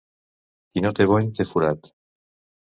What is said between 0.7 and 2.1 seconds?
Qui no té bony, té forat.